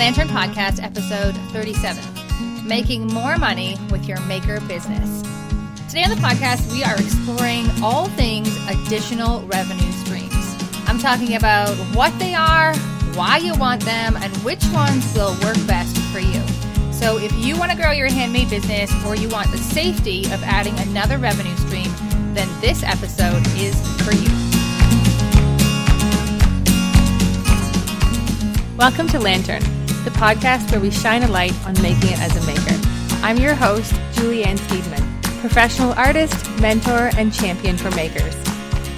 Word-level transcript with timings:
Lantern 0.00 0.28
Podcast, 0.28 0.82
episode 0.82 1.36
37 1.52 2.66
Making 2.66 3.06
More 3.08 3.36
Money 3.36 3.76
with 3.90 4.08
Your 4.08 4.18
Maker 4.22 4.58
Business. 4.62 5.20
Today 5.88 6.04
on 6.04 6.08
the 6.08 6.16
podcast, 6.16 6.72
we 6.72 6.82
are 6.82 6.94
exploring 6.94 7.68
all 7.82 8.08
things 8.08 8.48
additional 8.70 9.42
revenue 9.42 9.92
streams. 9.92 10.34
I'm 10.86 10.98
talking 10.98 11.34
about 11.34 11.68
what 11.94 12.18
they 12.18 12.32
are, 12.32 12.74
why 13.12 13.36
you 13.36 13.54
want 13.56 13.84
them, 13.84 14.16
and 14.16 14.34
which 14.38 14.64
ones 14.72 15.04
will 15.14 15.36
work 15.42 15.58
best 15.66 15.94
for 16.10 16.18
you. 16.18 16.42
So, 16.94 17.18
if 17.18 17.34
you 17.34 17.58
want 17.58 17.70
to 17.70 17.76
grow 17.76 17.90
your 17.90 18.08
handmade 18.08 18.48
business 18.48 18.90
or 19.04 19.16
you 19.16 19.28
want 19.28 19.50
the 19.50 19.58
safety 19.58 20.24
of 20.32 20.42
adding 20.44 20.78
another 20.78 21.18
revenue 21.18 21.56
stream, 21.56 21.92
then 22.32 22.48
this 22.62 22.82
episode 22.82 23.46
is 23.48 23.76
for 24.02 24.14
you. 24.14 24.30
Welcome 28.78 29.08
to 29.08 29.18
Lantern, 29.18 29.62
the 30.04 30.10
podcast 30.10 30.70
where 30.70 30.80
we 30.80 30.90
shine 30.90 31.22
a 31.22 31.28
light 31.28 31.54
on 31.66 31.74
making 31.82 32.10
it 32.10 32.18
as 32.20 32.34
a 32.36 32.46
maker. 32.46 32.74
I'm 33.22 33.36
your 33.36 33.54
host, 33.54 33.92
Julianne 34.12 34.58
Steedman, 34.58 35.22
professional 35.40 35.92
artist, 35.92 36.50
mentor, 36.58 37.10
and 37.18 37.32
champion 37.34 37.76
for 37.76 37.90
makers. 37.90 38.34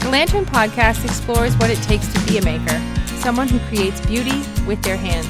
The 0.01 0.11
Lantern 0.11 0.45
podcast 0.45 1.05
explores 1.05 1.57
what 1.57 1.71
it 1.71 1.83
takes 1.83 2.13
to 2.13 2.21
be 2.27 2.39
a 2.39 2.45
maker, 2.45 2.81
someone 3.19 3.49
who 3.49 3.59
creates 3.67 4.05
beauty 4.07 4.43
with 4.65 4.81
their 4.83 4.97
hands. 4.97 5.29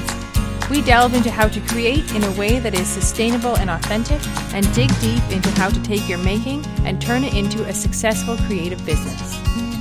We 0.69 0.83
delve 0.83 1.15
into 1.15 1.31
how 1.31 1.47
to 1.47 1.59
create 1.61 2.13
in 2.13 2.23
a 2.23 2.31
way 2.33 2.59
that 2.59 2.75
is 2.75 2.87
sustainable 2.87 3.57
and 3.57 3.71
authentic, 3.71 4.21
and 4.53 4.71
dig 4.75 4.89
deep 4.99 5.23
into 5.31 5.49
how 5.51 5.69
to 5.69 5.81
take 5.81 6.07
your 6.07 6.19
making 6.19 6.63
and 6.85 7.01
turn 7.01 7.23
it 7.23 7.33
into 7.33 7.63
a 7.65 7.73
successful 7.73 8.37
creative 8.45 8.83
business. 8.85 9.72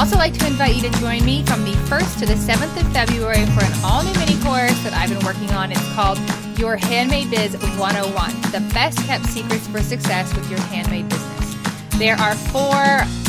Also 0.00 0.16
like 0.16 0.32
to 0.32 0.46
invite 0.46 0.74
you 0.74 0.80
to 0.80 0.98
join 0.98 1.22
me 1.26 1.44
from 1.44 1.62
the 1.62 1.72
1st 1.72 2.20
to 2.20 2.24
the 2.24 2.32
7th 2.32 2.74
of 2.80 2.90
February 2.90 3.44
for 3.52 3.62
an 3.62 3.72
all 3.84 4.02
new 4.02 4.14
mini 4.14 4.32
course 4.40 4.82
that 4.82 4.94
I've 4.94 5.10
been 5.10 5.22
working 5.26 5.50
on. 5.50 5.70
It's 5.70 5.92
called 5.92 6.18
Your 6.58 6.78
Handmade 6.78 7.30
Biz 7.30 7.58
101 7.76 8.40
The 8.50 8.66
Best 8.72 8.96
Kept 9.04 9.26
Secrets 9.26 9.68
for 9.68 9.82
Success 9.82 10.34
with 10.34 10.48
Your 10.48 10.58
Handmade 10.60 11.06
Business. 11.10 11.54
There 11.98 12.16
are 12.16 12.34
four 12.34 12.72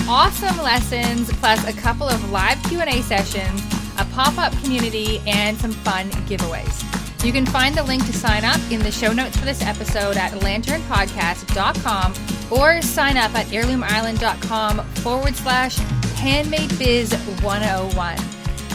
awesome 0.07 0.55
lessons 0.63 1.29
plus 1.39 1.67
a 1.67 1.73
couple 1.73 2.07
of 2.07 2.31
live 2.31 2.57
Q&A 2.63 3.01
sessions, 3.01 3.61
a 3.99 4.05
pop-up 4.13 4.53
community, 4.63 5.21
and 5.27 5.57
some 5.57 5.73
fun 5.73 6.09
giveaways. 6.25 6.85
You 7.25 7.33
can 7.33 7.45
find 7.45 7.75
the 7.75 7.83
link 7.83 8.05
to 8.05 8.13
sign 8.13 8.45
up 8.45 8.61
in 8.71 8.79
the 8.79 8.93
show 8.93 9.11
notes 9.11 9.35
for 9.35 9.43
this 9.43 9.61
episode 9.61 10.15
at 10.15 10.31
lanternpodcast.com 10.39 12.13
or 12.49 12.81
sign 12.81 13.17
up 13.17 13.35
at 13.35 13.47
heirloomisland.com 13.47 14.79
forward 14.95 15.35
slash 15.35 15.77
handmade 16.21 16.77
biz 16.77 17.11
101. 17.41 18.15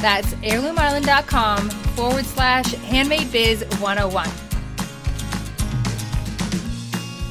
That's 0.03 0.35
heirloomisland.com 0.43 1.71
forward 1.71 2.27
slash 2.27 2.73
handmade 2.75 3.31
biz 3.31 3.65
101. 3.79 4.29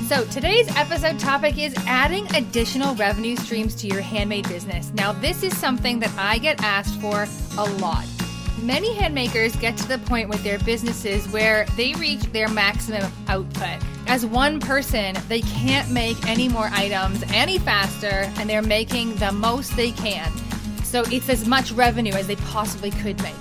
So, 0.08 0.24
today's 0.26 0.74
episode 0.78 1.20
topic 1.20 1.58
is 1.58 1.76
adding 1.86 2.34
additional 2.34 2.96
revenue 2.96 3.36
streams 3.36 3.76
to 3.76 3.88
your 3.88 4.02
handmade 4.02 4.48
business. 4.48 4.94
Now, 4.94 5.12
this 5.12 5.44
is 5.44 5.58
something 5.58 6.00
that 6.00 6.12
I 6.18 6.38
get 6.38 6.64
asked 6.64 7.02
for 7.02 7.28
a 7.58 7.66
lot. 7.80 8.06
Many 8.62 8.96
handmakers 8.96 9.60
get 9.60 9.76
to 9.78 9.88
the 9.88 9.98
point 9.98 10.30
with 10.30 10.44
their 10.44 10.60
businesses 10.60 11.28
where 11.28 11.66
they 11.76 11.94
reach 11.96 12.22
their 12.32 12.48
maximum 12.48 13.12
output. 13.28 13.82
As 14.08 14.26
one 14.26 14.60
person, 14.60 15.16
they 15.28 15.42
can't 15.42 15.90
make 15.90 16.24
any 16.28 16.48
more 16.48 16.70
items 16.72 17.24
any 17.34 17.58
faster, 17.58 18.32
and 18.38 18.50
they're 18.50 18.62
making 18.62 19.16
the 19.16 19.32
most 19.32 19.76
they 19.76 19.92
can. 19.92 20.32
So 20.84 21.04
it's 21.08 21.28
as 21.28 21.48
much 21.48 21.72
revenue 21.72 22.14
as 22.14 22.28
they 22.28 22.36
possibly 22.38 22.92
could 22.92 23.22
make. 23.24 23.36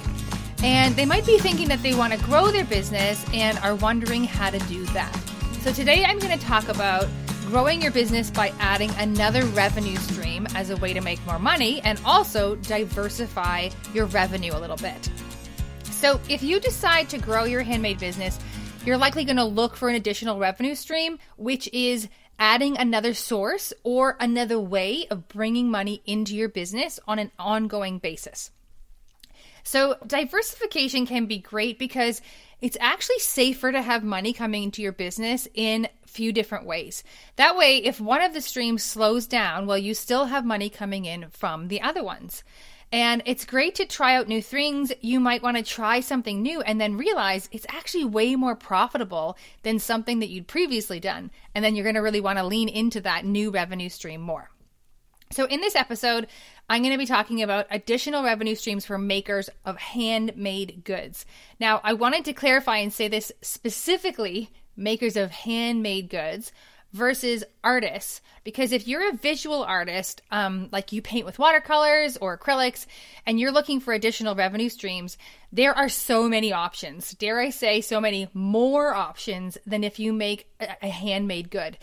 And 0.62 0.96
they 0.96 1.04
might 1.04 1.26
be 1.26 1.38
thinking 1.38 1.68
that 1.68 1.82
they 1.82 1.94
want 1.94 2.14
to 2.14 2.18
grow 2.24 2.50
their 2.50 2.64
business 2.64 3.24
and 3.34 3.58
are 3.58 3.74
wondering 3.74 4.24
how 4.24 4.48
to 4.50 4.58
do 4.60 4.84
that. 4.86 5.14
So 5.60 5.72
today 5.72 6.04
I'm 6.04 6.18
going 6.18 6.36
to 6.36 6.44
talk 6.44 6.68
about 6.68 7.06
growing 7.46 7.82
your 7.82 7.92
business 7.92 8.30
by 8.30 8.52
adding 8.58 8.90
another 8.96 9.44
revenue 9.46 9.96
stream 9.96 10.46
as 10.54 10.70
a 10.70 10.76
way 10.78 10.94
to 10.94 11.00
make 11.02 11.24
more 11.26 11.38
money 11.38 11.82
and 11.82 12.00
also 12.04 12.56
diversify 12.56 13.68
your 13.92 14.06
revenue 14.06 14.56
a 14.56 14.58
little 14.58 14.78
bit. 14.78 15.10
So, 16.04 16.20
if 16.28 16.42
you 16.42 16.60
decide 16.60 17.08
to 17.10 17.18
grow 17.18 17.44
your 17.44 17.62
handmade 17.62 17.98
business, 17.98 18.38
you're 18.84 18.98
likely 18.98 19.24
going 19.24 19.36
to 19.36 19.44
look 19.44 19.76
for 19.76 19.88
an 19.88 19.94
additional 19.94 20.38
revenue 20.38 20.74
stream, 20.74 21.18
which 21.36 21.68
is 21.72 22.08
adding 22.38 22.76
another 22.76 23.14
source 23.14 23.72
or 23.82 24.16
another 24.20 24.60
way 24.60 25.06
of 25.10 25.28
bringing 25.28 25.70
money 25.70 26.02
into 26.04 26.34
your 26.34 26.48
business 26.48 27.00
on 27.08 27.18
an 27.18 27.30
ongoing 27.38 27.98
basis. 27.98 28.50
So, 29.62 29.96
diversification 30.06 31.06
can 31.06 31.24
be 31.24 31.38
great 31.38 31.78
because 31.78 32.20
it's 32.60 32.76
actually 32.78 33.20
safer 33.20 33.72
to 33.72 33.80
have 33.80 34.04
money 34.04 34.34
coming 34.34 34.64
into 34.64 34.82
your 34.82 34.92
business 34.92 35.48
in 35.54 35.86
a 35.86 36.08
few 36.08 36.32
different 36.32 36.66
ways. 36.66 37.02
That 37.36 37.56
way, 37.56 37.78
if 37.78 37.98
one 38.00 38.20
of 38.20 38.34
the 38.34 38.42
streams 38.42 38.82
slows 38.82 39.26
down, 39.26 39.66
well, 39.66 39.78
you 39.78 39.94
still 39.94 40.26
have 40.26 40.44
money 40.44 40.68
coming 40.68 41.06
in 41.06 41.30
from 41.30 41.68
the 41.68 41.80
other 41.80 42.04
ones. 42.04 42.44
And 42.94 43.24
it's 43.26 43.44
great 43.44 43.74
to 43.74 43.86
try 43.86 44.14
out 44.14 44.28
new 44.28 44.40
things. 44.40 44.92
You 45.00 45.18
might 45.18 45.42
want 45.42 45.56
to 45.56 45.64
try 45.64 45.98
something 45.98 46.40
new 46.40 46.60
and 46.60 46.80
then 46.80 46.96
realize 46.96 47.48
it's 47.50 47.66
actually 47.68 48.04
way 48.04 48.36
more 48.36 48.54
profitable 48.54 49.36
than 49.64 49.80
something 49.80 50.20
that 50.20 50.28
you'd 50.28 50.46
previously 50.46 51.00
done. 51.00 51.32
And 51.56 51.64
then 51.64 51.74
you're 51.74 51.82
going 51.82 51.96
to 51.96 52.02
really 52.02 52.20
want 52.20 52.38
to 52.38 52.46
lean 52.46 52.68
into 52.68 53.00
that 53.00 53.24
new 53.24 53.50
revenue 53.50 53.88
stream 53.88 54.20
more. 54.20 54.48
So, 55.32 55.46
in 55.46 55.60
this 55.60 55.74
episode, 55.74 56.28
I'm 56.70 56.82
going 56.82 56.94
to 56.94 56.98
be 56.98 57.04
talking 57.04 57.42
about 57.42 57.66
additional 57.68 58.22
revenue 58.22 58.54
streams 58.54 58.86
for 58.86 58.96
makers 58.96 59.50
of 59.64 59.76
handmade 59.76 60.84
goods. 60.84 61.26
Now, 61.58 61.80
I 61.82 61.94
wanted 61.94 62.24
to 62.26 62.32
clarify 62.32 62.76
and 62.76 62.92
say 62.92 63.08
this 63.08 63.32
specifically 63.42 64.50
makers 64.76 65.16
of 65.16 65.32
handmade 65.32 66.10
goods 66.10 66.52
versus 66.94 67.44
artists. 67.62 68.22
Because 68.44 68.72
if 68.72 68.88
you're 68.88 69.10
a 69.10 69.16
visual 69.16 69.62
artist 69.62 70.22
um, 70.30 70.68
like 70.72 70.92
you 70.92 71.02
paint 71.02 71.26
with 71.26 71.38
watercolors 71.38 72.16
or 72.16 72.38
acrylics 72.38 72.86
and 73.26 73.38
you're 73.38 73.52
looking 73.52 73.80
for 73.80 73.92
additional 73.92 74.34
revenue 74.34 74.68
streams 74.68 75.18
there 75.52 75.76
are 75.76 75.88
so 75.88 76.28
many 76.28 76.52
options. 76.52 77.12
Dare 77.12 77.40
i 77.40 77.50
say 77.50 77.80
so 77.80 78.00
many 78.00 78.28
more 78.34 78.94
options 78.94 79.56
than 79.66 79.84
if 79.84 79.98
you 79.98 80.12
make 80.12 80.48
a, 80.58 80.88
handmade 80.88 81.50
good. 81.50 81.78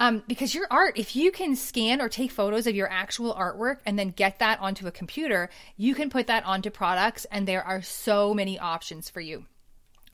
Um, 0.00 0.24
because 0.26 0.54
your 0.54 0.66
art, 0.70 0.98
if 0.98 1.14
you 1.14 1.30
can 1.30 1.54
scan 1.54 2.00
or 2.00 2.08
take 2.08 2.32
photos 2.32 2.66
of 2.66 2.74
your 2.74 2.90
actual 2.90 3.34
artwork 3.34 3.76
and 3.86 3.96
then 3.96 4.10
get 4.10 4.40
that 4.40 4.58
onto 4.60 4.88
a 4.88 4.90
computer, 4.90 5.50
you 5.76 5.94
can 5.94 6.10
put 6.10 6.26
that 6.26 6.44
onto 6.44 6.70
products, 6.70 7.24
and 7.30 7.46
there 7.46 7.62
are 7.62 7.82
so 7.82 8.34
many 8.34 8.58
options 8.58 9.08
for 9.08 9.20
you. 9.20 9.44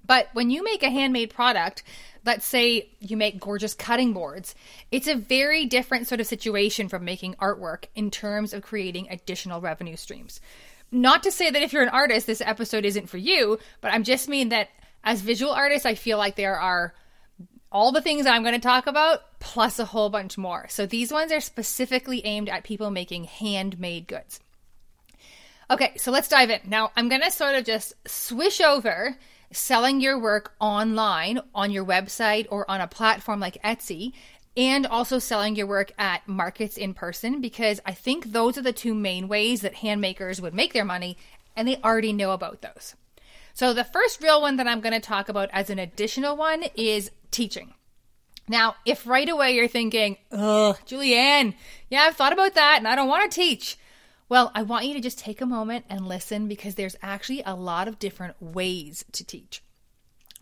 But 0.08 0.30
when 0.32 0.50
you 0.50 0.64
make 0.64 0.82
a 0.82 0.90
handmade 0.90 1.30
product, 1.30 1.84
let's 2.24 2.44
say 2.44 2.88
you 2.98 3.16
make 3.16 3.38
gorgeous 3.38 3.74
cutting 3.74 4.12
boards, 4.14 4.56
it's 4.90 5.06
a 5.06 5.14
very 5.14 5.66
different 5.66 6.08
sort 6.08 6.20
of 6.20 6.26
situation 6.26 6.88
from 6.88 7.04
making 7.04 7.34
artwork 7.34 7.84
in 7.94 8.10
terms 8.10 8.52
of 8.52 8.62
creating 8.62 9.06
additional 9.10 9.60
revenue 9.60 9.96
streams. 9.96 10.40
Not 10.90 11.22
to 11.24 11.30
say 11.30 11.50
that 11.50 11.62
if 11.62 11.72
you're 11.72 11.82
an 11.82 11.90
artist, 11.90 12.26
this 12.26 12.40
episode 12.40 12.86
isn't 12.86 13.10
for 13.10 13.18
you, 13.18 13.58
but 13.82 13.92
I'm 13.92 14.02
just 14.02 14.28
mean 14.28 14.48
that 14.48 14.70
as 15.04 15.20
visual 15.20 15.52
artists, 15.52 15.86
I 15.86 15.94
feel 15.94 16.16
like 16.16 16.36
there 16.36 16.58
are 16.58 16.94
all 17.70 17.92
the 17.92 18.00
things 18.00 18.26
I'm 18.26 18.42
going 18.42 18.54
to 18.54 18.60
talk 18.60 18.86
about, 18.86 19.20
plus 19.40 19.78
a 19.78 19.84
whole 19.84 20.08
bunch 20.08 20.38
more. 20.38 20.66
So 20.70 20.86
these 20.86 21.12
ones 21.12 21.32
are 21.32 21.40
specifically 21.40 22.24
aimed 22.24 22.48
at 22.48 22.64
people 22.64 22.90
making 22.90 23.24
handmade 23.24 24.08
goods. 24.08 24.40
Okay, 25.70 25.92
so 25.96 26.10
let's 26.10 26.28
dive 26.28 26.48
in. 26.48 26.60
Now, 26.64 26.92
I'm 26.96 27.10
going 27.10 27.20
to 27.20 27.30
sort 27.30 27.56
of 27.56 27.66
just 27.66 27.92
swish 28.08 28.62
over 28.62 29.18
selling 29.52 30.00
your 30.00 30.18
work 30.18 30.54
online 30.60 31.40
on 31.54 31.70
your 31.70 31.84
website 31.84 32.46
or 32.50 32.70
on 32.70 32.80
a 32.80 32.86
platform 32.86 33.40
like 33.40 33.62
Etsy, 33.62 34.12
and 34.56 34.86
also 34.86 35.18
selling 35.18 35.54
your 35.54 35.66
work 35.66 35.92
at 35.98 36.26
markets 36.26 36.76
in 36.76 36.92
person, 36.92 37.40
because 37.40 37.80
I 37.86 37.92
think 37.92 38.32
those 38.32 38.58
are 38.58 38.62
the 38.62 38.72
two 38.72 38.94
main 38.94 39.28
ways 39.28 39.60
that 39.60 39.76
handmakers 39.76 40.40
would 40.40 40.54
make 40.54 40.72
their 40.72 40.84
money, 40.84 41.16
and 41.54 41.66
they 41.66 41.76
already 41.76 42.12
know 42.12 42.32
about 42.32 42.62
those. 42.62 42.94
So, 43.54 43.72
the 43.72 43.84
first 43.84 44.22
real 44.22 44.40
one 44.40 44.56
that 44.56 44.68
I'm 44.68 44.80
going 44.80 44.94
to 44.94 45.00
talk 45.00 45.28
about 45.28 45.50
as 45.52 45.70
an 45.70 45.78
additional 45.78 46.36
one 46.36 46.64
is 46.76 47.10
teaching. 47.30 47.74
Now, 48.48 48.76
if 48.86 49.06
right 49.06 49.28
away 49.28 49.52
you're 49.52 49.68
thinking, 49.68 50.16
ugh, 50.32 50.78
Julianne, 50.86 51.54
yeah, 51.90 52.02
I've 52.02 52.16
thought 52.16 52.32
about 52.32 52.54
that 52.54 52.76
and 52.78 52.88
I 52.88 52.96
don't 52.96 53.08
want 53.08 53.30
to 53.30 53.34
teach. 53.34 53.78
Well, 54.28 54.52
I 54.54 54.62
want 54.62 54.84
you 54.84 54.92
to 54.94 55.00
just 55.00 55.18
take 55.18 55.40
a 55.40 55.46
moment 55.46 55.86
and 55.88 56.06
listen 56.06 56.48
because 56.48 56.74
there's 56.74 56.96
actually 57.02 57.42
a 57.46 57.54
lot 57.54 57.88
of 57.88 57.98
different 57.98 58.40
ways 58.40 59.04
to 59.12 59.24
teach. 59.24 59.62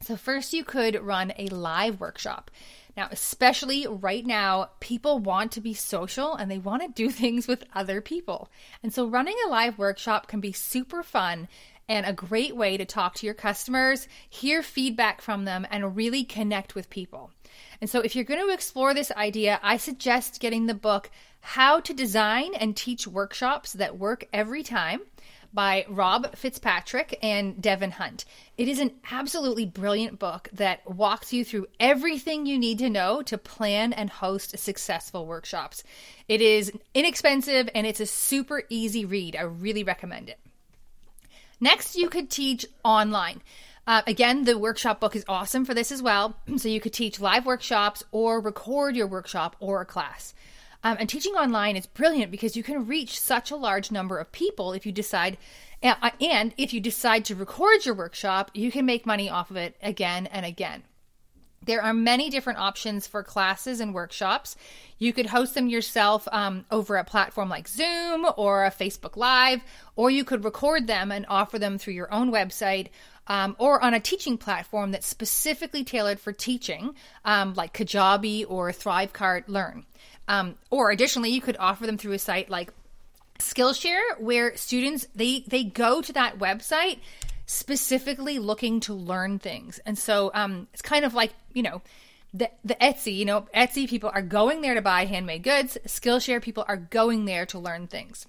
So, 0.01 0.17
first, 0.17 0.53
you 0.53 0.65
could 0.65 1.01
run 1.03 1.33
a 1.39 1.47
live 1.49 2.01
workshop. 2.01 2.51
Now, 2.97 3.09
especially 3.11 3.87
right 3.87 4.27
now, 4.27 4.71
people 4.81 5.19
want 5.19 5.53
to 5.53 5.61
be 5.61 5.73
social 5.73 6.35
and 6.35 6.51
they 6.51 6.59
want 6.59 6.83
to 6.83 6.89
do 6.89 7.11
things 7.13 7.47
with 7.47 7.65
other 7.75 8.01
people. 8.01 8.51
And 8.83 8.93
so, 8.93 9.07
running 9.07 9.37
a 9.47 9.51
live 9.51 9.79
workshop 9.79 10.27
can 10.27 10.41
be 10.41 10.53
super 10.53 11.03
fun 11.03 11.49
and 11.89 12.05
a 12.05 12.13
great 12.13 12.57
way 12.57 12.77
to 12.77 12.85
talk 12.85 13.15
to 13.15 13.27
your 13.27 13.35
customers, 13.35 14.09
hear 14.29 14.63
feedback 14.63 15.21
from 15.21 15.45
them, 15.45 15.65
and 15.71 15.95
really 15.95 16.25
connect 16.25 16.75
with 16.75 16.91
people. 16.91 17.31
And 17.81 17.91
so, 17.91 18.01
if 18.01 18.15
you're 18.15 18.25
going 18.25 18.45
to 18.47 18.53
explore 18.53 18.95
this 18.95 19.13
idea, 19.13 19.61
I 19.63 19.77
suggest 19.77 20.41
getting 20.41 20.67
the 20.67 20.75
book 20.75 21.11
How 21.41 21.81
to 21.81 21.93
Design 21.93 22.55
and 22.55 22.77
Teach 22.77 23.07
Workshops 23.07 23.73
That 23.75 23.99
Work 23.99 24.27
Every 24.33 24.63
Time 24.63 25.01
by 25.57 25.87
Rob 25.89 26.37
Fitzpatrick 26.37 27.19
and 27.23 27.61
Devin 27.61 27.93
Hunt. 27.93 28.27
It 28.59 28.69
is 28.69 28.79
an 28.79 28.93
absolutely 29.11 29.65
brilliant 29.65 30.19
book 30.19 30.49
that 30.53 30.89
walks 30.89 31.33
you 31.33 31.45
through 31.45 31.67
everything 31.81 32.45
you 32.45 32.59
need 32.59 32.79
to 32.81 32.91
know 32.91 33.23
to 33.23 33.39
plan 33.39 33.93
and 33.95 34.11
host 34.11 34.59
successful 34.59 35.27
workshops. 35.27 35.83
It 36.29 36.43
is 36.43 36.73
inexpensive 36.95 37.71
and 37.75 37.87
it's 37.87 38.01
a 38.01 38.07
super 38.07 38.65
easy 38.69 39.05
read. 39.07 39.35
I 39.35 39.43
really 39.43 39.83
recommend 39.83 40.29
it. 40.29 40.39
Next, 41.59 41.97
you 41.97 42.11
could 42.11 42.29
teach 42.29 42.67
online. 42.85 43.41
Uh, 43.87 44.03
again, 44.07 44.45
the 44.45 44.59
workshop 44.59 44.99
book 44.99 45.15
is 45.15 45.25
awesome 45.29 45.65
for 45.65 45.75
this 45.75 45.93
as 45.93 46.03
well. 46.03 46.37
So 46.57 46.69
you 46.69 46.81
could 46.81 46.93
teach 46.93 47.21
live 47.21 47.47
workshops 47.47 48.03
or 48.11 48.41
record 48.41 48.97
your 48.97 49.07
workshop 49.07 49.57
or 49.61 49.81
a 49.81 49.87
class. 49.87 50.35
Um, 50.83 50.97
and 50.99 51.09
teaching 51.09 51.35
online 51.35 51.77
is 51.77 51.87
brilliant 51.87 52.31
because 52.31 52.57
you 52.57 52.63
can 52.63 52.87
reach 52.87 53.21
such 53.21 53.51
a 53.51 53.57
large 53.57 53.91
number 53.91 54.19
of 54.19 54.33
people 54.33 54.73
if 54.73 54.87
you 54.87 54.93
decide, 54.93 55.37
uh, 55.83 56.11
and 56.21 56.55
if 56.57 56.73
you 56.73 56.81
decide 56.81 57.25
to 57.27 57.35
record 57.35 57.85
your 57.85 57.95
workshop, 57.95 58.51
you 58.55 58.71
can 58.71 58.87
make 58.87 59.05
money 59.05 59.29
off 59.29 59.51
of 59.51 59.57
it 59.57 59.77
again 59.83 60.27
and 60.27 60.47
again. 60.47 60.83
There 61.67 61.83
are 61.83 61.93
many 61.93 62.31
different 62.31 62.59
options 62.59 63.07
for 63.07 63.23
classes 63.23 63.81
and 63.81 63.93
workshops. 63.93 64.57
You 64.99 65.13
could 65.13 65.27
host 65.27 65.55
them 65.55 65.69
yourself 65.69 66.27
um, 66.33 66.65
over 66.71 66.97
a 66.97 67.05
platform 67.05 67.49
like 67.49 67.69
Zoom 67.69 68.27
or 68.37 68.65
a 68.65 68.71
Facebook 68.71 69.17
Live, 69.17 69.61
or 69.95 70.09
you 70.09 70.25
could 70.25 70.45
record 70.45 70.87
them 70.87 71.13
and 71.13 71.27
offer 71.29 71.59
them 71.59 71.77
through 71.77 71.95
your 71.95 72.13
own 72.13 72.33
website 72.33 72.89
um, 73.29 73.57
or 73.59 73.83
on 73.83 73.95
a 73.95 74.01
teaching 74.01 74.39
platform 74.39 74.93
that's 74.93 75.07
specifically 75.07 75.85
tailored 75.85 76.21
for 76.21 76.33
teaching, 76.33 76.95
um, 77.25 77.55
like 77.55 77.75
Kajabi 77.75 78.45
or 78.49 78.71
Thrivecart 78.71 79.45
Learn. 79.49 79.85
Um, 80.29 80.55
or 80.71 80.91
additionally, 80.91 81.31
you 81.31 81.41
could 81.41 81.57
offer 81.59 81.87
them 81.87 81.99
through 81.99 82.13
a 82.13 82.19
site 82.19 82.51
like 82.51 82.73
Skillshare, 83.39 84.19
where 84.19 84.57
students 84.57 85.07
they 85.15 85.45
they 85.47 85.65
go 85.65 86.01
to 86.01 86.13
that 86.15 86.39
website 86.39 86.99
specifically 87.47 88.39
looking 88.39 88.81
to 88.81 88.93
learn 88.93 89.39
things, 89.39 89.81
and 89.87 89.99
so 89.99 90.31
um, 90.35 90.69
it's 90.73 90.83
kind 90.83 91.05
of 91.05 91.15
like 91.15 91.33
you 91.55 91.63
know 91.63 91.81
the 92.35 92.51
the 92.65 92.75
Etsy. 92.75 93.17
You 93.17 93.25
know, 93.25 93.47
Etsy 93.55 93.89
people 93.89 94.11
are 94.13 94.23
going 94.23 94.61
there 94.61 94.75
to 94.75 94.83
buy 94.83 95.07
handmade 95.07 95.43
goods. 95.43 95.79
Skillshare 95.87 96.43
people 96.43 96.65
are 96.69 96.77
going 96.77 97.25
there 97.25 97.47
to 97.47 97.59
learn 97.59 97.87
things. 97.87 98.27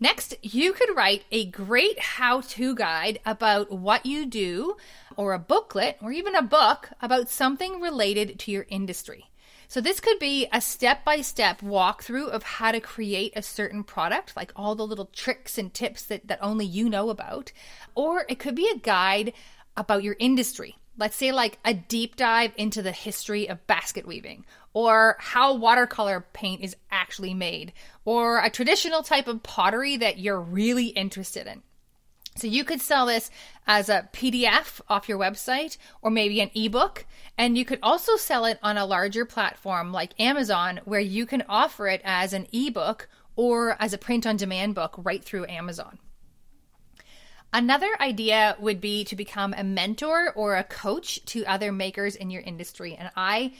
Next, 0.00 0.34
you 0.42 0.72
could 0.72 0.96
write 0.96 1.24
a 1.30 1.46
great 1.46 1.98
how 2.00 2.40
to 2.40 2.74
guide 2.74 3.20
about 3.24 3.70
what 3.70 4.04
you 4.04 4.26
do, 4.26 4.76
or 5.16 5.32
a 5.32 5.38
booklet, 5.38 5.98
or 6.02 6.10
even 6.10 6.34
a 6.34 6.42
book 6.42 6.90
about 7.00 7.28
something 7.28 7.80
related 7.80 8.38
to 8.40 8.50
your 8.50 8.66
industry. 8.68 9.30
So 9.68 9.80
this 9.80 10.00
could 10.00 10.18
be 10.18 10.46
a 10.52 10.60
step-by-step 10.60 11.60
walkthrough 11.60 12.28
of 12.28 12.42
how 12.42 12.72
to 12.72 12.80
create 12.80 13.32
a 13.34 13.42
certain 13.42 13.82
product, 13.82 14.36
like 14.36 14.52
all 14.54 14.74
the 14.74 14.86
little 14.86 15.06
tricks 15.06 15.58
and 15.58 15.72
tips 15.72 16.04
that, 16.04 16.26
that 16.28 16.38
only 16.42 16.66
you 16.66 16.88
know 16.88 17.10
about. 17.10 17.52
Or 17.94 18.24
it 18.28 18.38
could 18.38 18.54
be 18.54 18.68
a 18.68 18.78
guide 18.78 19.32
about 19.76 20.02
your 20.02 20.16
industry. 20.18 20.76
Let's 20.96 21.16
say 21.16 21.32
like 21.32 21.58
a 21.64 21.74
deep 21.74 22.14
dive 22.14 22.52
into 22.56 22.80
the 22.80 22.92
history 22.92 23.48
of 23.48 23.66
basket 23.66 24.06
weaving 24.06 24.44
or 24.72 25.16
how 25.18 25.54
watercolor 25.54 26.24
paint 26.32 26.60
is 26.60 26.76
actually 26.90 27.34
made 27.34 27.72
or 28.04 28.38
a 28.38 28.50
traditional 28.50 29.02
type 29.02 29.26
of 29.26 29.42
pottery 29.42 29.96
that 29.96 30.18
you're 30.18 30.40
really 30.40 30.86
interested 30.86 31.48
in. 31.48 31.62
So 32.36 32.46
you 32.48 32.64
could 32.64 32.80
sell 32.80 33.06
this 33.06 33.30
as 33.66 33.88
a 33.88 34.08
PDF 34.12 34.80
off 34.88 35.08
your 35.08 35.18
website 35.18 35.76
or 36.02 36.10
maybe 36.10 36.40
an 36.40 36.50
ebook. 36.54 37.06
And 37.38 37.56
you 37.56 37.64
could 37.64 37.78
also 37.82 38.16
sell 38.16 38.44
it 38.44 38.58
on 38.62 38.76
a 38.76 38.86
larger 38.86 39.24
platform 39.24 39.92
like 39.92 40.18
Amazon 40.20 40.80
where 40.84 41.00
you 41.00 41.26
can 41.26 41.44
offer 41.48 41.86
it 41.86 42.00
as 42.04 42.32
an 42.32 42.46
ebook 42.52 43.08
or 43.36 43.76
as 43.80 43.92
a 43.92 43.98
print 43.98 44.26
on 44.26 44.36
demand 44.36 44.74
book 44.74 44.94
right 44.98 45.24
through 45.24 45.46
Amazon. 45.46 45.98
Another 47.52 47.90
idea 48.00 48.56
would 48.58 48.80
be 48.80 49.04
to 49.04 49.14
become 49.14 49.54
a 49.56 49.62
mentor 49.62 50.32
or 50.34 50.56
a 50.56 50.64
coach 50.64 51.24
to 51.26 51.46
other 51.46 51.70
makers 51.70 52.16
in 52.16 52.30
your 52.30 52.42
industry. 52.42 52.96
And 52.96 53.12
I 53.14 53.52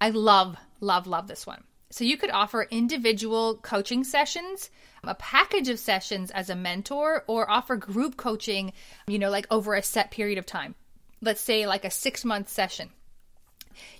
I 0.00 0.08
love 0.08 0.56
love 0.80 1.06
love 1.06 1.28
this 1.28 1.46
one. 1.46 1.62
So 1.92 2.04
you 2.04 2.16
could 2.16 2.30
offer 2.30 2.66
individual 2.70 3.56
coaching 3.56 4.02
sessions 4.02 4.70
a 5.04 5.14
package 5.14 5.68
of 5.68 5.78
sessions 5.78 6.30
as 6.30 6.48
a 6.48 6.56
mentor 6.56 7.24
or 7.26 7.50
offer 7.50 7.76
group 7.76 8.16
coaching, 8.16 8.72
you 9.06 9.18
know, 9.18 9.30
like 9.30 9.46
over 9.50 9.74
a 9.74 9.82
set 9.82 10.10
period 10.10 10.38
of 10.38 10.46
time. 10.46 10.74
Let's 11.20 11.40
say 11.40 11.66
like 11.66 11.84
a 11.84 11.90
six 11.90 12.24
month 12.24 12.48
session. 12.48 12.90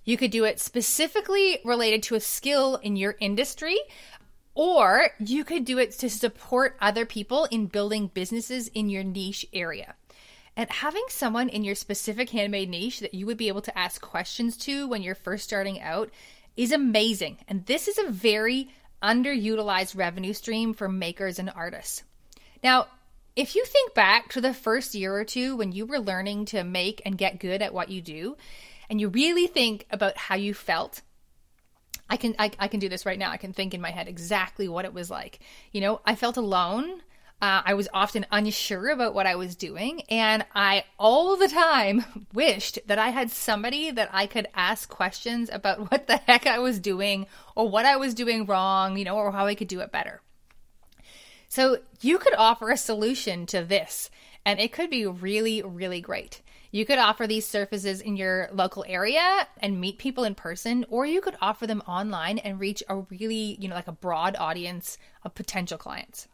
You 0.05 0.17
could 0.17 0.31
do 0.31 0.44
it 0.44 0.59
specifically 0.59 1.59
related 1.65 2.03
to 2.05 2.15
a 2.15 2.21
skill 2.21 2.77
in 2.77 2.97
your 2.97 3.17
industry, 3.21 3.79
or 4.55 5.09
you 5.19 5.44
could 5.44 5.65
do 5.65 5.79
it 5.79 5.93
to 5.99 6.09
support 6.09 6.77
other 6.81 7.05
people 7.05 7.47
in 7.50 7.67
building 7.67 8.11
businesses 8.12 8.69
in 8.69 8.89
your 8.89 9.05
niche 9.05 9.47
area. 9.53 9.94
And 10.56 10.71
having 10.71 11.05
someone 11.09 11.49
in 11.49 11.65
your 11.65 11.75
specific 11.75 12.31
handmade 12.31 12.69
niche 12.69 13.00
that 13.00 13.15
you 13.15 13.27
would 13.27 13.39
be 13.39 13.49
able 13.49 13.62
to 13.62 13.79
ask 13.79 14.00
questions 14.00 14.56
to 14.59 14.87
when 14.87 15.03
you're 15.03 15.15
first 15.15 15.44
starting 15.44 15.81
out 15.81 16.11
is 16.56 16.72
amazing. 16.72 17.38
And 17.49 17.66
this 17.66 17.88
is 17.88 17.99
a 17.99 18.10
very 18.10 18.69
underutilized 19.02 19.96
revenue 19.96 20.32
stream 20.32 20.75
for 20.75 20.88
makers 20.88 21.38
and 21.38 21.50
artists. 21.54 22.02
Now, 22.62 22.87
if 23.34 23.54
you 23.54 23.64
think 23.64 23.94
back 23.94 24.28
to 24.31 24.40
the 24.40 24.54
first 24.54 24.94
year 24.94 25.14
or 25.14 25.25
two 25.25 25.56
when 25.56 25.72
you 25.72 25.87
were 25.87 25.99
learning 25.99 26.46
to 26.46 26.64
make 26.64 27.02
and 27.04 27.16
get 27.16 27.40
good 27.40 27.62
at 27.62 27.75
what 27.75 27.88
you 27.88 28.02
do, 28.02 28.37
and 28.90 29.00
you 29.00 29.08
really 29.08 29.46
think 29.46 29.87
about 29.90 30.19
how 30.19 30.34
you 30.34 30.52
felt, 30.52 31.00
I 32.10 32.16
can 32.19 32.34
I, 32.38 32.50
I 32.58 32.69
can 32.69 32.78
do 32.78 32.90
this 32.90 33.06
right 33.06 33.19
now. 33.19 33.31
I 33.31 33.38
can 33.38 33.55
think 33.55 33.72
in 33.72 33.81
my 33.81 33.90
head 33.90 34.06
exactly 34.06 34.69
what 34.69 34.84
it 34.84 34.93
was 34.93 35.10
like. 35.10 35.40
You 35.72 35.81
know, 35.81 36.00
I 36.05 36.14
felt 36.14 36.37
alone. 36.37 37.00
Uh, 37.43 37.61
I 37.65 37.75
was 37.75 37.89
often 37.93 38.25
unsure 38.31 38.91
about 38.91 39.15
what 39.15 39.27
I 39.27 39.35
was 39.35 39.56
doing, 39.56 40.03
and 40.03 40.47
I 40.55 40.85
all 40.97 41.37
the 41.37 41.49
time 41.49 42.05
wished 42.33 42.79
that 42.87 43.00
I 43.00 43.09
had 43.09 43.33
somebody 43.33 43.91
that 43.91 44.11
I 44.12 44.29
could 44.29 44.47
ask 44.55 44.89
questions 44.89 45.50
about 45.53 45.81
what 45.91 46.06
the 46.06 46.19
heck 46.19 46.47
I 46.47 46.61
was 46.61 46.79
doing 46.79 47.27
or 47.56 47.69
what 47.69 47.85
I 47.85 47.97
was 47.97 48.15
doing 48.15 48.47
wrong, 48.47 48.97
you 48.97 49.05
know, 49.05 49.17
or 49.17 49.33
how 49.33 49.47
I 49.47 49.56
could 49.56 49.67
do 49.67 49.81
it 49.81 49.91
better. 49.91 50.23
So 51.49 51.79
you 52.00 52.19
could 52.19 52.35
offer 52.35 52.71
a 52.71 52.77
solution 52.77 53.44
to 53.47 53.65
this, 53.65 54.09
and 54.47 54.61
it 54.61 54.73
could 54.73 54.89
be 54.89 55.05
really, 55.05 55.62
really 55.62 56.00
great. 56.00 56.43
You 56.71 56.87
could 56.87 57.00
offer 57.00 57.27
these 57.27 57.44
services 57.44 58.00
in 58.00 58.17
your 58.17 58.50
local 58.53 58.85
area 58.87 59.49
and 59.59 59.81
meet 59.81 59.99
people 59.99 60.23
in 60.23 60.37
person, 60.37 60.87
or 60.89 61.06
you 61.06 61.21
could 61.21 61.37
offer 61.41 61.67
them 61.67 61.83
online 61.89 62.39
and 62.39 62.61
reach 62.61 62.85
a 62.89 62.99
really, 62.99 63.56
you 63.59 63.67
know, 63.67 63.75
like 63.75 63.89
a 63.89 63.93
broad 63.93 64.37
audience 64.37 64.96
of 65.25 65.34
potential 65.34 65.77
clients. 65.77 66.29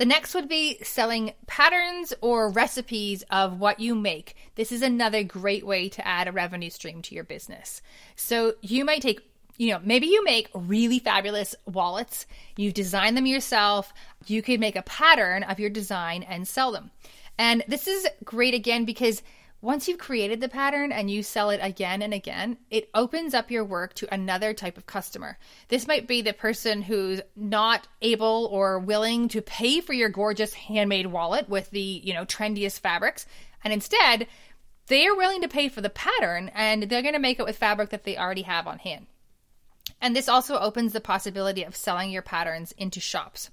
The 0.00 0.06
next 0.06 0.34
would 0.34 0.48
be 0.48 0.78
selling 0.82 1.34
patterns 1.46 2.14
or 2.22 2.48
recipes 2.48 3.22
of 3.30 3.60
what 3.60 3.80
you 3.80 3.94
make. 3.94 4.34
This 4.54 4.72
is 4.72 4.80
another 4.80 5.22
great 5.22 5.66
way 5.66 5.90
to 5.90 6.08
add 6.08 6.26
a 6.26 6.32
revenue 6.32 6.70
stream 6.70 7.02
to 7.02 7.14
your 7.14 7.22
business. 7.22 7.82
So 8.16 8.54
you 8.62 8.86
might 8.86 9.02
take 9.02 9.20
you 9.58 9.70
know, 9.74 9.80
maybe 9.84 10.06
you 10.06 10.24
make 10.24 10.48
really 10.54 11.00
fabulous 11.00 11.54
wallets, 11.66 12.24
you 12.56 12.72
design 12.72 13.14
them 13.14 13.26
yourself, 13.26 13.92
you 14.26 14.40
could 14.40 14.58
make 14.58 14.74
a 14.74 14.80
pattern 14.80 15.42
of 15.42 15.60
your 15.60 15.68
design 15.68 16.22
and 16.22 16.48
sell 16.48 16.72
them. 16.72 16.90
And 17.36 17.62
this 17.68 17.86
is 17.86 18.08
great 18.24 18.54
again 18.54 18.86
because 18.86 19.22
once 19.62 19.86
you've 19.86 19.98
created 19.98 20.40
the 20.40 20.48
pattern 20.48 20.90
and 20.90 21.10
you 21.10 21.22
sell 21.22 21.50
it 21.50 21.60
again 21.62 22.00
and 22.00 22.14
again, 22.14 22.56
it 22.70 22.88
opens 22.94 23.34
up 23.34 23.50
your 23.50 23.64
work 23.64 23.92
to 23.94 24.12
another 24.12 24.54
type 24.54 24.78
of 24.78 24.86
customer. 24.86 25.38
This 25.68 25.86
might 25.86 26.08
be 26.08 26.22
the 26.22 26.32
person 26.32 26.82
who's 26.82 27.20
not 27.36 27.86
able 28.00 28.48
or 28.50 28.78
willing 28.78 29.28
to 29.28 29.42
pay 29.42 29.80
for 29.80 29.92
your 29.92 30.08
gorgeous 30.08 30.54
handmade 30.54 31.08
wallet 31.08 31.48
with 31.48 31.70
the, 31.70 31.80
you 31.80 32.14
know, 32.14 32.24
trendiest 32.24 32.80
fabrics, 32.80 33.26
and 33.62 33.72
instead, 33.72 34.26
they 34.86 35.06
are 35.06 35.16
willing 35.16 35.42
to 35.42 35.48
pay 35.48 35.68
for 35.68 35.80
the 35.80 35.90
pattern 35.90 36.50
and 36.54 36.84
they're 36.84 37.02
going 37.02 37.14
to 37.14 37.20
make 37.20 37.38
it 37.38 37.44
with 37.44 37.56
fabric 37.56 37.90
that 37.90 38.04
they 38.04 38.16
already 38.16 38.42
have 38.42 38.66
on 38.66 38.78
hand. 38.78 39.06
And 40.00 40.16
this 40.16 40.28
also 40.28 40.58
opens 40.58 40.92
the 40.92 41.00
possibility 41.00 41.62
of 41.62 41.76
selling 41.76 42.10
your 42.10 42.22
patterns 42.22 42.72
into 42.72 43.00
shops. 43.00 43.50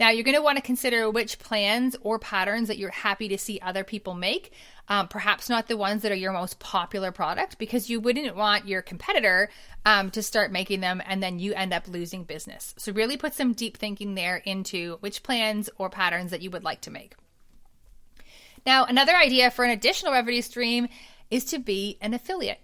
Now, 0.00 0.08
you're 0.08 0.24
going 0.24 0.34
to 0.34 0.42
want 0.42 0.56
to 0.56 0.62
consider 0.62 1.10
which 1.10 1.38
plans 1.38 1.94
or 2.00 2.18
patterns 2.18 2.68
that 2.68 2.78
you're 2.78 2.88
happy 2.88 3.28
to 3.28 3.36
see 3.36 3.60
other 3.60 3.84
people 3.84 4.14
make. 4.14 4.50
Um, 4.88 5.08
perhaps 5.08 5.50
not 5.50 5.68
the 5.68 5.76
ones 5.76 6.00
that 6.02 6.10
are 6.10 6.16
your 6.16 6.32
most 6.32 6.58
popular 6.58 7.12
product, 7.12 7.58
because 7.58 7.90
you 7.90 8.00
wouldn't 8.00 8.34
want 8.34 8.66
your 8.66 8.80
competitor 8.80 9.50
um, 9.84 10.10
to 10.12 10.22
start 10.22 10.50
making 10.50 10.80
them 10.80 11.02
and 11.04 11.22
then 11.22 11.38
you 11.38 11.52
end 11.52 11.74
up 11.74 11.86
losing 11.86 12.24
business. 12.24 12.74
So, 12.78 12.92
really 12.92 13.18
put 13.18 13.34
some 13.34 13.52
deep 13.52 13.76
thinking 13.76 14.14
there 14.14 14.38
into 14.38 14.96
which 15.00 15.22
plans 15.22 15.68
or 15.76 15.90
patterns 15.90 16.30
that 16.30 16.40
you 16.40 16.50
would 16.50 16.64
like 16.64 16.80
to 16.82 16.90
make. 16.90 17.14
Now, 18.64 18.86
another 18.86 19.14
idea 19.14 19.50
for 19.50 19.66
an 19.66 19.70
additional 19.70 20.12
revenue 20.12 20.42
stream 20.42 20.88
is 21.30 21.44
to 21.46 21.58
be 21.58 21.98
an 22.00 22.14
affiliate. 22.14 22.60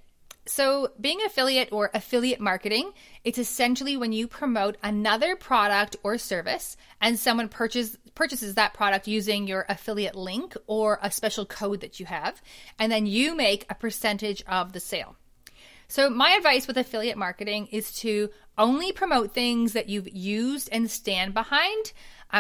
So, 0.49 0.93
being 1.01 1.19
affiliate 1.27 1.73
or 1.73 1.91
affiliate 1.93 2.39
marketing, 2.39 2.93
it's 3.25 3.39
essentially 3.39 3.97
when 3.97 4.13
you 4.13 4.29
promote 4.29 4.77
another 4.81 5.35
product 5.35 5.97
or 6.05 6.19
service 6.19 6.77
and 7.01 7.19
someone 7.19 7.49
purchase, 7.49 7.97
purchases 8.15 8.55
that 8.55 8.73
product 8.73 9.09
using 9.09 9.49
your 9.49 9.67
affiliate 9.69 10.15
link 10.15 10.57
or 10.69 11.01
a 11.03 11.11
special 11.11 11.47
code 11.47 11.81
that 11.81 11.99
you 11.99 12.07
have, 12.07 12.41
and 12.79 12.93
then 12.93 13.07
you 13.07 13.35
make 13.35 13.67
a 13.69 13.75
percentage 13.75 14.45
of 14.47 14.73
the 14.73 14.79
sale. 14.79 15.17
So, 15.89 16.11
my 16.11 16.31
advice 16.31 16.69
with 16.69 16.79
affiliate 16.79 17.19
marketing 17.19 17.67
is 17.73 17.91
to 18.01 18.31
only 18.57 18.93
promote 18.93 19.33
things 19.33 19.73
that 19.73 19.89
you've 19.89 20.09
used 20.09 20.69
and 20.71 20.89
stand 20.91 21.35
behind 21.35 21.93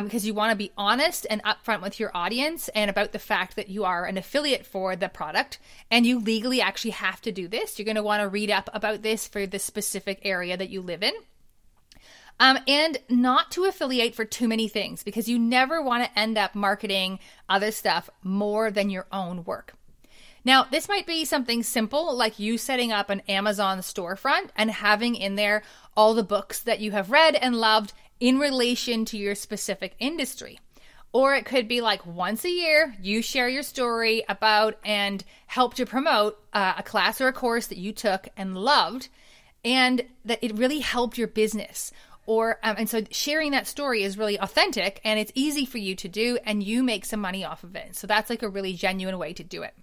because 0.04 0.24
um, 0.24 0.26
you 0.26 0.34
want 0.34 0.50
to 0.50 0.56
be 0.56 0.72
honest 0.76 1.26
and 1.30 1.42
upfront 1.44 1.82
with 1.82 1.98
your 2.00 2.10
audience 2.14 2.68
and 2.68 2.90
about 2.90 3.12
the 3.12 3.18
fact 3.18 3.56
that 3.56 3.68
you 3.68 3.84
are 3.84 4.04
an 4.04 4.18
affiliate 4.18 4.66
for 4.66 4.96
the 4.96 5.08
product 5.08 5.58
and 5.90 6.04
you 6.04 6.18
legally 6.18 6.60
actually 6.60 6.90
have 6.90 7.20
to 7.22 7.32
do 7.32 7.48
this. 7.48 7.78
You're 7.78 7.84
going 7.84 7.96
to 7.96 8.02
want 8.02 8.22
to 8.22 8.28
read 8.28 8.50
up 8.50 8.68
about 8.72 9.02
this 9.02 9.26
for 9.26 9.46
the 9.46 9.58
specific 9.58 10.20
area 10.24 10.56
that 10.56 10.70
you 10.70 10.82
live 10.82 11.02
in. 11.02 11.14
Um, 12.38 12.58
and 12.68 12.98
not 13.08 13.50
to 13.52 13.64
affiliate 13.64 14.14
for 14.14 14.26
too 14.26 14.46
many 14.46 14.68
things 14.68 15.02
because 15.02 15.28
you 15.28 15.38
never 15.38 15.80
want 15.80 16.04
to 16.04 16.18
end 16.18 16.36
up 16.36 16.54
marketing 16.54 17.18
other 17.48 17.70
stuff 17.70 18.10
more 18.22 18.70
than 18.70 18.90
your 18.90 19.06
own 19.10 19.44
work. 19.44 19.74
Now, 20.44 20.62
this 20.62 20.88
might 20.88 21.06
be 21.06 21.24
something 21.24 21.64
simple 21.64 22.14
like 22.14 22.38
you 22.38 22.56
setting 22.56 22.92
up 22.92 23.10
an 23.10 23.20
Amazon 23.26 23.78
storefront 23.78 24.50
and 24.54 24.70
having 24.70 25.16
in 25.16 25.34
there 25.34 25.64
all 25.96 26.14
the 26.14 26.22
books 26.22 26.60
that 26.60 26.78
you 26.78 26.92
have 26.92 27.10
read 27.10 27.34
and 27.34 27.56
loved 27.56 27.92
in 28.20 28.38
relation 28.38 29.04
to 29.06 29.18
your 29.18 29.34
specific 29.34 29.94
industry. 29.98 30.58
Or 31.12 31.34
it 31.34 31.46
could 31.46 31.68
be 31.68 31.80
like 31.80 32.04
once 32.06 32.44
a 32.44 32.50
year, 32.50 32.94
you 33.00 33.22
share 33.22 33.48
your 33.48 33.62
story 33.62 34.24
about 34.28 34.78
and 34.84 35.24
help 35.46 35.74
to 35.74 35.86
promote 35.86 36.38
uh, 36.52 36.74
a 36.78 36.82
class 36.82 37.20
or 37.20 37.28
a 37.28 37.32
course 37.32 37.68
that 37.68 37.78
you 37.78 37.92
took 37.92 38.28
and 38.36 38.56
loved, 38.56 39.08
and 39.64 40.02
that 40.24 40.40
it 40.42 40.58
really 40.58 40.80
helped 40.80 41.16
your 41.16 41.28
business. 41.28 41.90
Or 42.26 42.58
um, 42.62 42.74
and 42.78 42.90
so 42.90 43.02
sharing 43.10 43.52
that 43.52 43.66
story 43.66 44.02
is 44.02 44.18
really 44.18 44.38
authentic 44.38 45.00
and 45.04 45.18
it's 45.18 45.32
easy 45.34 45.64
for 45.64 45.78
you 45.78 45.94
to 45.96 46.08
do 46.08 46.38
and 46.44 46.62
you 46.62 46.82
make 46.82 47.04
some 47.04 47.20
money 47.20 47.44
off 47.44 47.62
of 47.62 47.76
it. 47.76 47.94
So 47.94 48.06
that's 48.06 48.28
like 48.28 48.42
a 48.42 48.48
really 48.48 48.72
genuine 48.72 49.16
way 49.16 49.32
to 49.34 49.44
do 49.44 49.62
it 49.62 49.74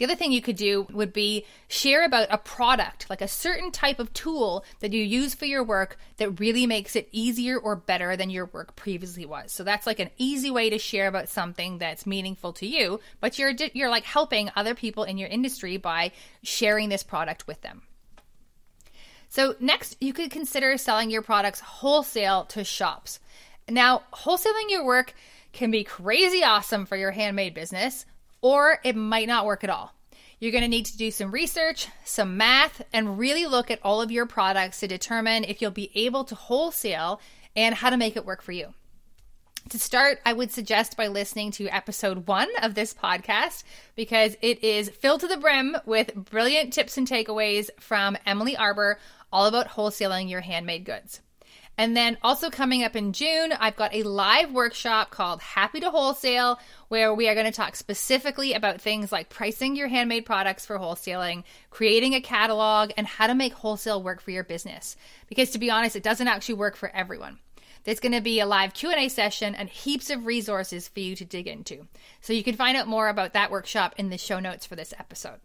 the 0.00 0.06
other 0.06 0.16
thing 0.16 0.32
you 0.32 0.40
could 0.40 0.56
do 0.56 0.86
would 0.92 1.12
be 1.12 1.44
share 1.68 2.06
about 2.06 2.28
a 2.30 2.38
product, 2.38 3.10
like 3.10 3.20
a 3.20 3.28
certain 3.28 3.70
type 3.70 3.98
of 3.98 4.10
tool 4.14 4.64
that 4.78 4.94
you 4.94 5.04
use 5.04 5.34
for 5.34 5.44
your 5.44 5.62
work 5.62 5.98
that 6.16 6.40
really 6.40 6.64
makes 6.64 6.96
it 6.96 7.06
easier 7.12 7.58
or 7.58 7.76
better 7.76 8.16
than 8.16 8.30
your 8.30 8.46
work 8.46 8.74
previously 8.76 9.26
was. 9.26 9.52
So 9.52 9.62
that's 9.62 9.86
like 9.86 10.00
an 10.00 10.08
easy 10.16 10.50
way 10.50 10.70
to 10.70 10.78
share 10.78 11.06
about 11.06 11.28
something 11.28 11.76
that's 11.76 12.06
meaningful 12.06 12.54
to 12.54 12.66
you, 12.66 12.98
but 13.20 13.38
you're 13.38 13.52
you're 13.74 13.90
like 13.90 14.04
helping 14.04 14.50
other 14.56 14.74
people 14.74 15.04
in 15.04 15.18
your 15.18 15.28
industry 15.28 15.76
by 15.76 16.12
sharing 16.42 16.88
this 16.88 17.02
product 17.02 17.46
with 17.46 17.60
them. 17.60 17.82
So, 19.28 19.54
next, 19.60 19.98
you 20.00 20.14
could 20.14 20.30
consider 20.30 20.78
selling 20.78 21.10
your 21.10 21.20
products 21.20 21.60
wholesale 21.60 22.46
to 22.46 22.64
shops. 22.64 23.20
Now, 23.68 24.04
wholesaling 24.14 24.70
your 24.70 24.84
work 24.84 25.12
can 25.52 25.70
be 25.70 25.84
crazy 25.84 26.42
awesome 26.42 26.86
for 26.86 26.96
your 26.96 27.10
handmade 27.10 27.52
business, 27.52 28.06
or 28.42 28.78
it 28.84 28.96
might 28.96 29.28
not 29.28 29.46
work 29.46 29.64
at 29.64 29.70
all. 29.70 29.94
You're 30.38 30.52
going 30.52 30.62
to 30.62 30.68
need 30.68 30.86
to 30.86 30.96
do 30.96 31.10
some 31.10 31.30
research, 31.30 31.88
some 32.04 32.38
math, 32.38 32.82
and 32.92 33.18
really 33.18 33.44
look 33.44 33.70
at 33.70 33.80
all 33.82 34.00
of 34.00 34.10
your 34.10 34.24
products 34.24 34.80
to 34.80 34.88
determine 34.88 35.44
if 35.44 35.60
you'll 35.60 35.70
be 35.70 35.90
able 35.94 36.24
to 36.24 36.34
wholesale 36.34 37.20
and 37.54 37.74
how 37.74 37.90
to 37.90 37.98
make 37.98 38.16
it 38.16 38.24
work 38.24 38.40
for 38.40 38.52
you. 38.52 38.72
To 39.68 39.78
start, 39.78 40.20
I 40.24 40.32
would 40.32 40.50
suggest 40.50 40.96
by 40.96 41.08
listening 41.08 41.50
to 41.52 41.68
episode 41.68 42.26
one 42.26 42.48
of 42.62 42.74
this 42.74 42.94
podcast 42.94 43.62
because 43.94 44.36
it 44.40 44.64
is 44.64 44.88
filled 44.88 45.20
to 45.20 45.28
the 45.28 45.36
brim 45.36 45.76
with 45.84 46.14
brilliant 46.14 46.72
tips 46.72 46.96
and 46.96 47.06
takeaways 47.06 47.68
from 47.78 48.16
Emily 48.24 48.56
Arbor 48.56 48.98
all 49.30 49.44
about 49.44 49.68
wholesaling 49.68 50.30
your 50.30 50.40
handmade 50.40 50.84
goods. 50.84 51.20
And 51.78 51.96
then 51.96 52.18
also 52.22 52.50
coming 52.50 52.84
up 52.84 52.94
in 52.94 53.14
June, 53.14 53.52
I've 53.58 53.76
got 53.76 53.94
a 53.94 54.02
live 54.02 54.52
workshop 54.52 55.10
called 55.10 55.40
Happy 55.40 55.80
to 55.80 55.90
Wholesale, 55.90 56.58
where 56.88 57.14
we 57.14 57.26
are 57.26 57.34
going 57.34 57.46
to 57.46 57.52
talk 57.52 57.74
specifically 57.74 58.52
about 58.52 58.82
things 58.82 59.10
like 59.10 59.30
pricing 59.30 59.76
your 59.76 59.88
handmade 59.88 60.26
products 60.26 60.66
for 60.66 60.78
wholesaling, 60.78 61.44
creating 61.70 62.14
a 62.14 62.20
catalog, 62.20 62.90
and 62.98 63.06
how 63.06 63.26
to 63.26 63.34
make 63.34 63.54
wholesale 63.54 64.02
work 64.02 64.20
for 64.20 64.30
your 64.30 64.44
business. 64.44 64.94
Because 65.26 65.50
to 65.52 65.58
be 65.58 65.70
honest, 65.70 65.96
it 65.96 66.02
doesn't 66.02 66.28
actually 66.28 66.56
work 66.56 66.76
for 66.76 66.94
everyone. 66.94 67.38
There's 67.84 68.00
going 68.00 68.12
to 68.12 68.20
be 68.20 68.40
a 68.40 68.46
live 68.46 68.74
Q&A 68.74 69.08
session 69.08 69.54
and 69.54 69.68
heaps 69.68 70.10
of 70.10 70.26
resources 70.26 70.86
for 70.86 71.00
you 71.00 71.16
to 71.16 71.24
dig 71.24 71.46
into. 71.46 71.86
So 72.20 72.34
you 72.34 72.44
can 72.44 72.56
find 72.56 72.76
out 72.76 72.88
more 72.88 73.08
about 73.08 73.32
that 73.32 73.50
workshop 73.50 73.94
in 73.96 74.10
the 74.10 74.18
show 74.18 74.38
notes 74.38 74.66
for 74.66 74.76
this 74.76 74.92
episode. 74.98 75.40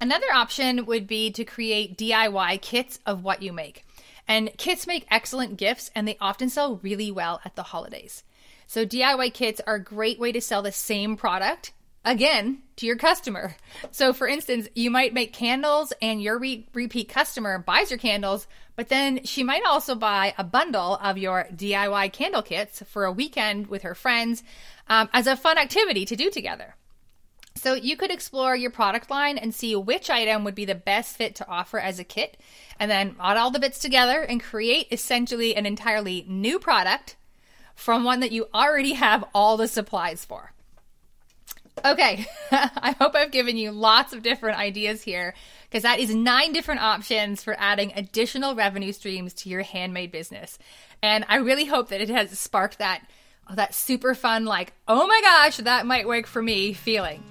Another 0.00 0.26
option 0.32 0.86
would 0.86 1.06
be 1.06 1.30
to 1.32 1.44
create 1.44 1.96
DIY 1.96 2.60
kits 2.60 3.00
of 3.06 3.24
what 3.24 3.42
you 3.42 3.52
make. 3.52 3.84
And 4.28 4.50
kits 4.58 4.86
make 4.86 5.06
excellent 5.10 5.56
gifts 5.56 5.90
and 5.94 6.06
they 6.06 6.18
often 6.20 6.50
sell 6.50 6.76
really 6.76 7.10
well 7.10 7.40
at 7.44 7.56
the 7.56 7.62
holidays. 7.64 8.22
So 8.66 8.84
DIY 8.84 9.32
kits 9.32 9.60
are 9.66 9.76
a 9.76 9.82
great 9.82 10.20
way 10.20 10.30
to 10.32 10.42
sell 10.42 10.60
the 10.60 10.70
same 10.70 11.16
product 11.16 11.72
again 12.04 12.62
to 12.76 12.86
your 12.86 12.96
customer. 12.96 13.56
So 13.90 14.12
for 14.12 14.28
instance, 14.28 14.68
you 14.74 14.90
might 14.90 15.14
make 15.14 15.32
candles 15.32 15.92
and 16.00 16.22
your 16.22 16.38
re- 16.38 16.66
repeat 16.74 17.08
customer 17.08 17.58
buys 17.58 17.90
your 17.90 17.98
candles, 17.98 18.46
but 18.76 18.88
then 18.88 19.24
she 19.24 19.42
might 19.42 19.64
also 19.66 19.94
buy 19.94 20.34
a 20.38 20.44
bundle 20.44 20.96
of 21.02 21.18
your 21.18 21.46
DIY 21.52 22.12
candle 22.12 22.42
kits 22.42 22.82
for 22.88 23.04
a 23.04 23.12
weekend 23.12 23.66
with 23.66 23.82
her 23.82 23.94
friends 23.94 24.42
um, 24.88 25.08
as 25.12 25.26
a 25.26 25.36
fun 25.36 25.58
activity 25.58 26.04
to 26.04 26.16
do 26.16 26.30
together. 26.30 26.76
So 27.58 27.74
you 27.74 27.96
could 27.96 28.12
explore 28.12 28.54
your 28.54 28.70
product 28.70 29.10
line 29.10 29.36
and 29.36 29.52
see 29.52 29.74
which 29.74 30.10
item 30.10 30.44
would 30.44 30.54
be 30.54 30.64
the 30.64 30.76
best 30.76 31.16
fit 31.16 31.34
to 31.36 31.48
offer 31.48 31.80
as 31.80 31.98
a 31.98 32.04
kit, 32.04 32.36
and 32.78 32.88
then 32.88 33.16
add 33.20 33.36
all 33.36 33.50
the 33.50 33.58
bits 33.58 33.80
together 33.80 34.22
and 34.22 34.42
create 34.42 34.86
essentially 34.92 35.56
an 35.56 35.66
entirely 35.66 36.24
new 36.28 36.60
product 36.60 37.16
from 37.74 38.04
one 38.04 38.20
that 38.20 38.32
you 38.32 38.46
already 38.54 38.92
have 38.92 39.24
all 39.34 39.56
the 39.56 39.66
supplies 39.66 40.24
for. 40.24 40.52
Okay, 41.84 42.26
I 42.50 42.94
hope 42.98 43.16
I've 43.16 43.32
given 43.32 43.56
you 43.56 43.72
lots 43.72 44.12
of 44.12 44.22
different 44.22 44.58
ideas 44.58 45.02
here 45.02 45.34
because 45.68 45.82
that 45.82 45.98
is 45.98 46.14
nine 46.14 46.52
different 46.52 46.82
options 46.82 47.42
for 47.42 47.56
adding 47.58 47.92
additional 47.94 48.54
revenue 48.54 48.92
streams 48.92 49.34
to 49.34 49.48
your 49.48 49.62
handmade 49.62 50.12
business. 50.12 50.58
And 51.02 51.24
I 51.28 51.36
really 51.36 51.64
hope 51.64 51.88
that 51.88 52.00
it 52.00 52.08
has 52.08 52.38
sparked 52.38 52.78
that 52.78 53.02
that 53.50 53.74
super 53.74 54.14
fun 54.14 54.44
like, 54.44 54.74
"Oh 54.86 55.06
my 55.06 55.20
gosh, 55.22 55.56
that 55.58 55.86
might 55.86 56.06
work 56.06 56.26
for 56.26 56.42
me" 56.42 56.72
feeling. 56.72 57.22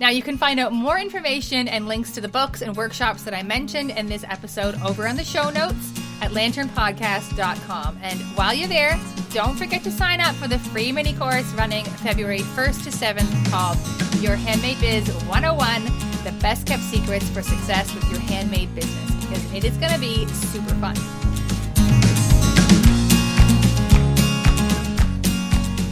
Now, 0.00 0.08
you 0.08 0.22
can 0.22 0.38
find 0.38 0.58
out 0.58 0.72
more 0.72 0.98
information 0.98 1.68
and 1.68 1.86
links 1.86 2.12
to 2.12 2.22
the 2.22 2.28
books 2.28 2.62
and 2.62 2.74
workshops 2.74 3.22
that 3.24 3.34
I 3.34 3.42
mentioned 3.42 3.90
in 3.90 4.06
this 4.06 4.24
episode 4.24 4.74
over 4.82 5.06
on 5.06 5.16
the 5.16 5.24
show 5.24 5.50
notes 5.50 5.92
at 6.22 6.30
lanternpodcast.com. 6.30 7.98
And 8.02 8.18
while 8.34 8.54
you're 8.54 8.66
there, 8.66 8.98
don't 9.34 9.58
forget 9.58 9.84
to 9.84 9.90
sign 9.90 10.22
up 10.22 10.34
for 10.36 10.48
the 10.48 10.58
free 10.58 10.90
mini 10.90 11.12
course 11.12 11.52
running 11.52 11.84
February 11.84 12.38
1st 12.38 12.84
to 12.84 12.90
7th 12.90 13.50
called 13.50 13.76
Your 14.22 14.36
Handmade 14.36 14.80
Biz 14.80 15.06
101 15.26 15.84
The 16.24 16.32
Best 16.40 16.66
Kept 16.66 16.82
Secrets 16.82 17.28
for 17.28 17.42
Success 17.42 17.94
with 17.94 18.10
Your 18.10 18.20
Handmade 18.20 18.74
Business, 18.74 19.14
because 19.26 19.52
it 19.52 19.64
is 19.66 19.76
going 19.76 19.92
to 19.92 20.00
be 20.00 20.26
super 20.28 20.74
fun. 20.76 20.96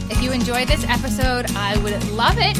If 0.09 0.19
you 0.23 0.31
enjoyed 0.31 0.67
this 0.67 0.83
episode, 0.85 1.45
I 1.55 1.77
would 1.83 2.03
love 2.09 2.39
it 2.39 2.57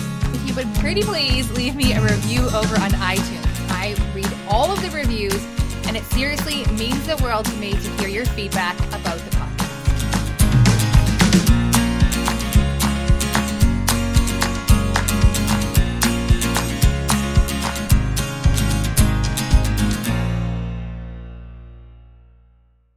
you 0.49 0.55
would 0.55 0.75
pretty 0.75 1.03
please 1.03 1.49
leave 1.51 1.75
me 1.75 1.93
a 1.93 2.01
review 2.01 2.41
over 2.47 2.75
on 2.81 2.89
iTunes. 2.91 3.45
I 3.69 3.95
read 4.15 4.29
all 4.47 4.71
of 4.71 4.81
the 4.81 4.89
reviews, 4.89 5.45
and 5.85 5.95
it 5.95 6.03
seriously 6.05 6.65
means 6.73 7.05
the 7.05 7.17
world 7.23 7.45
to 7.45 7.55
me 7.57 7.73
to 7.73 7.89
hear 7.97 8.07
your 8.09 8.25
feedback 8.25 8.75
about 8.87 9.19
the 9.19 9.48